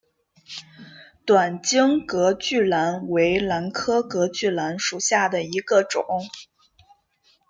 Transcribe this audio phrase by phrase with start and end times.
[1.27, 6.03] 短茎隔距兰为兰科隔距兰属下的一个种。